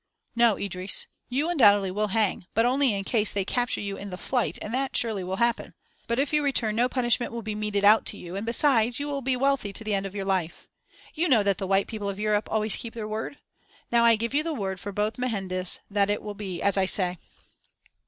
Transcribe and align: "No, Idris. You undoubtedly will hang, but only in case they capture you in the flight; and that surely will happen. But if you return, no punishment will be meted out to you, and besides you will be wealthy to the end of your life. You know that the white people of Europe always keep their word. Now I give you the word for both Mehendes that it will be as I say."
"No, 0.35 0.57
Idris. 0.57 1.05
You 1.29 1.47
undoubtedly 1.47 1.91
will 1.91 2.07
hang, 2.07 2.47
but 2.55 2.65
only 2.65 2.91
in 2.95 3.03
case 3.03 3.31
they 3.31 3.45
capture 3.45 3.81
you 3.81 3.97
in 3.97 4.09
the 4.09 4.17
flight; 4.17 4.57
and 4.59 4.73
that 4.73 4.97
surely 4.97 5.23
will 5.23 5.35
happen. 5.35 5.75
But 6.07 6.17
if 6.17 6.33
you 6.33 6.41
return, 6.41 6.75
no 6.75 6.89
punishment 6.89 7.31
will 7.31 7.43
be 7.43 7.53
meted 7.53 7.83
out 7.85 8.07
to 8.07 8.17
you, 8.17 8.35
and 8.35 8.43
besides 8.43 8.99
you 8.99 9.07
will 9.07 9.21
be 9.21 9.35
wealthy 9.37 9.71
to 9.73 9.83
the 9.83 9.93
end 9.93 10.07
of 10.07 10.15
your 10.15 10.25
life. 10.25 10.67
You 11.13 11.29
know 11.29 11.43
that 11.43 11.59
the 11.59 11.67
white 11.67 11.85
people 11.85 12.09
of 12.09 12.17
Europe 12.19 12.47
always 12.51 12.77
keep 12.77 12.95
their 12.95 13.07
word. 13.07 13.37
Now 13.91 14.03
I 14.03 14.15
give 14.15 14.33
you 14.33 14.41
the 14.41 14.55
word 14.55 14.79
for 14.79 14.91
both 14.91 15.19
Mehendes 15.19 15.81
that 15.91 16.09
it 16.09 16.23
will 16.23 16.33
be 16.33 16.63
as 16.63 16.77
I 16.77 16.87
say." 16.87 17.19